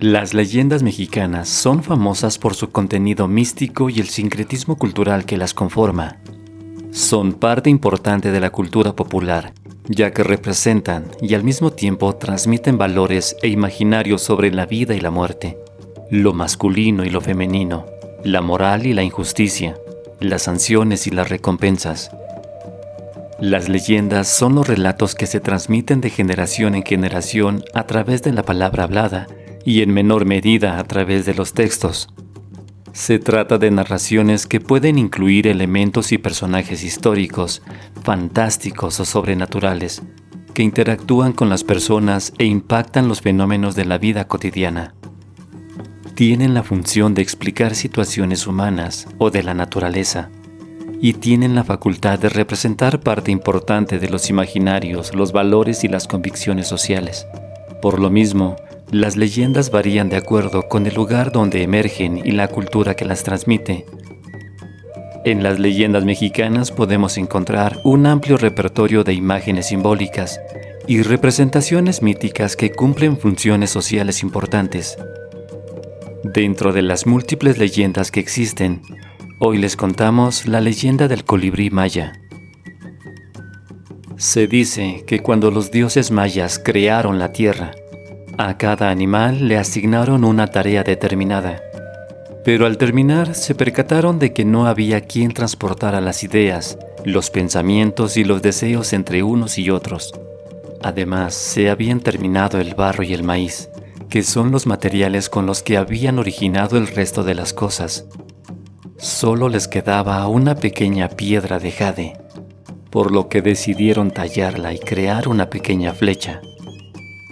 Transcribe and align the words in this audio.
Las 0.00 0.32
leyendas 0.32 0.84
mexicanas 0.84 1.48
son 1.48 1.82
famosas 1.82 2.38
por 2.38 2.54
su 2.54 2.70
contenido 2.70 3.26
místico 3.26 3.90
y 3.90 3.98
el 3.98 4.08
sincretismo 4.08 4.76
cultural 4.76 5.24
que 5.24 5.36
las 5.36 5.54
conforma. 5.54 6.18
Son 6.92 7.32
parte 7.32 7.68
importante 7.68 8.30
de 8.30 8.38
la 8.38 8.50
cultura 8.50 8.94
popular, 8.94 9.54
ya 9.88 10.12
que 10.12 10.22
representan 10.22 11.06
y 11.20 11.34
al 11.34 11.42
mismo 11.42 11.72
tiempo 11.72 12.14
transmiten 12.14 12.78
valores 12.78 13.34
e 13.42 13.48
imaginarios 13.48 14.22
sobre 14.22 14.52
la 14.52 14.66
vida 14.66 14.94
y 14.94 15.00
la 15.00 15.10
muerte, 15.10 15.58
lo 16.12 16.32
masculino 16.32 17.04
y 17.04 17.10
lo 17.10 17.20
femenino, 17.20 17.84
la 18.22 18.40
moral 18.40 18.86
y 18.86 18.94
la 18.94 19.02
injusticia, 19.02 19.76
las 20.20 20.42
sanciones 20.42 21.08
y 21.08 21.10
las 21.10 21.28
recompensas. 21.28 22.12
Las 23.40 23.68
leyendas 23.68 24.28
son 24.28 24.54
los 24.54 24.68
relatos 24.68 25.16
que 25.16 25.26
se 25.26 25.40
transmiten 25.40 26.00
de 26.00 26.10
generación 26.10 26.76
en 26.76 26.84
generación 26.84 27.64
a 27.74 27.82
través 27.88 28.22
de 28.22 28.32
la 28.32 28.44
palabra 28.44 28.84
hablada 28.84 29.26
y 29.68 29.82
en 29.82 29.92
menor 29.92 30.24
medida 30.24 30.78
a 30.78 30.84
través 30.84 31.26
de 31.26 31.34
los 31.34 31.52
textos. 31.52 32.08
Se 32.94 33.18
trata 33.18 33.58
de 33.58 33.70
narraciones 33.70 34.46
que 34.46 34.60
pueden 34.60 34.96
incluir 34.96 35.46
elementos 35.46 36.10
y 36.10 36.16
personajes 36.16 36.82
históricos, 36.82 37.60
fantásticos 38.02 38.98
o 38.98 39.04
sobrenaturales, 39.04 40.00
que 40.54 40.62
interactúan 40.62 41.34
con 41.34 41.50
las 41.50 41.64
personas 41.64 42.32
e 42.38 42.46
impactan 42.46 43.08
los 43.08 43.20
fenómenos 43.20 43.74
de 43.74 43.84
la 43.84 43.98
vida 43.98 44.26
cotidiana. 44.26 44.94
Tienen 46.14 46.54
la 46.54 46.62
función 46.62 47.12
de 47.12 47.20
explicar 47.20 47.74
situaciones 47.74 48.46
humanas 48.46 49.06
o 49.18 49.30
de 49.30 49.42
la 49.42 49.52
naturaleza, 49.52 50.30
y 51.02 51.12
tienen 51.12 51.54
la 51.54 51.62
facultad 51.62 52.18
de 52.18 52.30
representar 52.30 53.00
parte 53.00 53.32
importante 53.32 53.98
de 53.98 54.08
los 54.08 54.30
imaginarios, 54.30 55.14
los 55.14 55.32
valores 55.32 55.84
y 55.84 55.88
las 55.88 56.08
convicciones 56.08 56.66
sociales. 56.66 57.26
Por 57.82 58.00
lo 58.00 58.08
mismo, 58.08 58.56
las 58.90 59.16
leyendas 59.16 59.70
varían 59.70 60.08
de 60.08 60.16
acuerdo 60.16 60.68
con 60.68 60.86
el 60.86 60.94
lugar 60.94 61.30
donde 61.30 61.62
emergen 61.62 62.18
y 62.24 62.30
la 62.32 62.48
cultura 62.48 62.94
que 62.94 63.04
las 63.04 63.22
transmite. 63.22 63.84
En 65.24 65.42
las 65.42 65.58
leyendas 65.58 66.04
mexicanas 66.04 66.70
podemos 66.70 67.18
encontrar 67.18 67.80
un 67.84 68.06
amplio 68.06 68.38
repertorio 68.38 69.04
de 69.04 69.12
imágenes 69.12 69.66
simbólicas 69.66 70.40
y 70.86 71.02
representaciones 71.02 72.02
míticas 72.02 72.56
que 72.56 72.70
cumplen 72.70 73.18
funciones 73.18 73.68
sociales 73.68 74.22
importantes. 74.22 74.96
Dentro 76.24 76.72
de 76.72 76.80
las 76.80 77.06
múltiples 77.06 77.58
leyendas 77.58 78.10
que 78.10 78.20
existen, 78.20 78.80
hoy 79.38 79.58
les 79.58 79.76
contamos 79.76 80.46
la 80.46 80.62
leyenda 80.62 81.08
del 81.08 81.24
colibrí 81.24 81.68
maya. 81.68 82.14
Se 84.16 84.46
dice 84.46 85.04
que 85.06 85.20
cuando 85.20 85.50
los 85.50 85.70
dioses 85.70 86.10
mayas 86.10 86.58
crearon 86.58 87.18
la 87.18 87.32
tierra, 87.32 87.72
a 88.38 88.56
cada 88.56 88.90
animal 88.90 89.48
le 89.48 89.58
asignaron 89.58 90.24
una 90.24 90.46
tarea 90.46 90.84
determinada, 90.84 91.60
pero 92.44 92.66
al 92.66 92.78
terminar 92.78 93.34
se 93.34 93.56
percataron 93.56 94.20
de 94.20 94.32
que 94.32 94.44
no 94.44 94.68
había 94.68 95.00
quien 95.00 95.32
transportara 95.32 96.00
las 96.00 96.22
ideas, 96.22 96.78
los 97.04 97.30
pensamientos 97.30 98.16
y 98.16 98.22
los 98.22 98.40
deseos 98.40 98.92
entre 98.92 99.24
unos 99.24 99.58
y 99.58 99.70
otros. 99.70 100.12
Además, 100.84 101.34
se 101.34 101.68
habían 101.68 101.98
terminado 101.98 102.60
el 102.60 102.76
barro 102.76 103.02
y 103.02 103.12
el 103.12 103.24
maíz, 103.24 103.70
que 104.08 104.22
son 104.22 104.52
los 104.52 104.68
materiales 104.68 105.28
con 105.28 105.44
los 105.44 105.64
que 105.64 105.76
habían 105.76 106.20
originado 106.20 106.78
el 106.78 106.86
resto 106.86 107.24
de 107.24 107.34
las 107.34 107.52
cosas. 107.52 108.06
Solo 108.98 109.48
les 109.48 109.66
quedaba 109.66 110.24
una 110.28 110.54
pequeña 110.54 111.08
piedra 111.08 111.58
de 111.58 111.72
jade, 111.72 112.16
por 112.90 113.10
lo 113.10 113.28
que 113.28 113.42
decidieron 113.42 114.12
tallarla 114.12 114.72
y 114.72 114.78
crear 114.78 115.26
una 115.26 115.50
pequeña 115.50 115.92
flecha. 115.92 116.40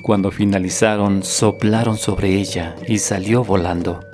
Cuando 0.06 0.30
finalizaron, 0.30 1.24
soplaron 1.24 1.96
sobre 1.96 2.38
ella 2.38 2.76
y 2.86 2.98
salió 2.98 3.42
volando. 3.42 4.04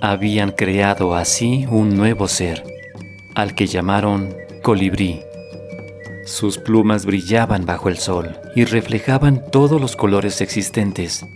Habían 0.00 0.52
creado 0.52 1.16
así 1.16 1.66
un 1.68 1.96
nuevo 1.96 2.28
ser, 2.28 2.62
al 3.34 3.56
que 3.56 3.66
llamaron 3.66 4.32
colibrí. 4.62 5.18
Sus 6.26 6.58
plumas 6.58 7.06
brillaban 7.06 7.66
bajo 7.66 7.88
el 7.88 7.98
sol 7.98 8.38
y 8.54 8.64
reflejaban 8.66 9.42
todos 9.50 9.80
los 9.80 9.96
colores 9.96 10.40
existentes. 10.40 11.26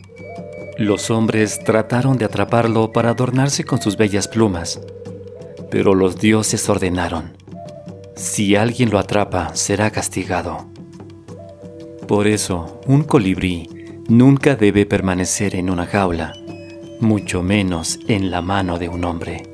Los 0.79 1.11
hombres 1.11 1.59
trataron 1.59 2.17
de 2.17 2.27
atraparlo 2.27 2.93
para 2.93 3.11
adornarse 3.11 3.65
con 3.65 3.83
sus 3.83 3.97
bellas 3.97 4.29
plumas, 4.29 4.81
pero 5.73 5.97
los 5.97 6.21
dioses 6.21 6.69
ordenaron, 6.69 7.37
si 8.15 8.55
alguien 8.55 8.91
lo 8.91 9.01
atrapa 9.01 9.57
será 9.57 9.91
castigado. 9.91 10.74
Por 12.07 12.27
eso, 12.27 12.81
un 12.87 13.03
colibrí 13.05 13.69
nunca 14.09 14.57
debe 14.57 14.85
permanecer 14.85 15.57
en 15.57 15.71
una 15.71 15.87
jaula, 15.87 16.35
mucho 17.01 17.43
menos 17.43 17.99
en 18.09 18.31
la 18.31 18.43
mano 18.43 18.79
de 18.79 18.91
un 18.91 19.05
hombre. 19.05 19.54